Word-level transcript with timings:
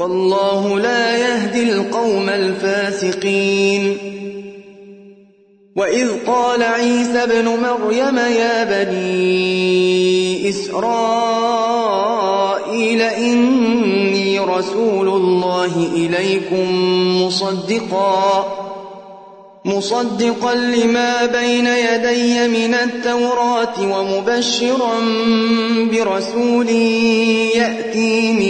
والله 0.00 0.78
لا 0.78 1.16
يهدي 1.16 1.62
القوم 1.62 2.28
الفاسقين. 2.28 3.96
وإذ 5.76 6.08
قال 6.26 6.62
عيسى 6.62 7.22
ابن 7.22 7.44
مريم 7.44 8.18
يا 8.18 8.64
بني 8.64 10.48
إسرائيل 10.48 11.80
إني 13.02 14.38
رسول 14.38 15.08
الله 15.08 15.88
إليكم 15.94 16.66
مصدقا 17.22 18.56
مصدقا 19.64 20.54
لما 20.54 21.26
بين 21.26 21.66
يدي 21.66 22.48
من 22.48 22.74
التوراة 22.74 23.76
ومبشرا 23.80 25.00
برسول 25.92 26.68
يأتي 27.54 28.32
من 28.32 28.49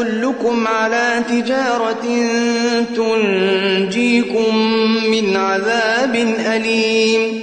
أدلكم 0.00 0.66
على 0.66 1.24
تجارة 1.28 2.06
تنجيكم 2.96 4.56
من 5.10 5.36
عذاب 5.36 6.14
أليم. 6.54 7.40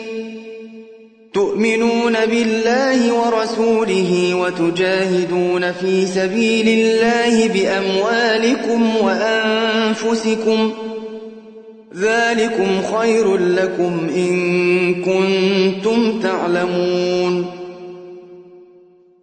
تؤمنون 1.33 2.25
بالله 2.25 3.13
ورسوله 3.13 4.35
وتجاهدون 4.35 5.71
في 5.71 6.07
سبيل 6.07 6.67
الله 6.67 7.47
بأموالكم 7.47 8.95
وأنفسكم. 9.01 10.73
ذلكم 11.97 12.81
خير 12.97 13.37
لكم 13.37 14.09
إن 14.15 14.93
كنتم 14.95 16.19
تعلمون. 16.19 17.54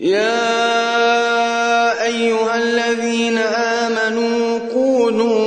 يا 0.00 1.92
أيها 2.04 2.56
الذين 2.56 3.38
آمنوا 3.38 4.58
كونوا 4.72 5.40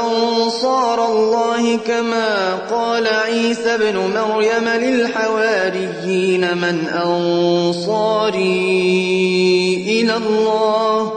أنصار 0.00 1.06
الله 1.12 1.76
كما 1.76 2.54
قال 2.70 3.06
عيسى 3.06 3.74
ابن 3.74 3.96
مريم 3.96 4.68
للحواريين 4.68 6.58
من 6.58 6.88
أنصاري 6.88 8.36
إلى 9.88 10.16
الله. 10.16 11.12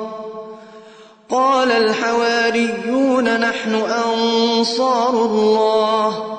قال 1.29 1.71
الحواريون 1.71 3.39
نحن 3.39 3.75
أنصار 3.75 5.25
الله. 5.25 6.38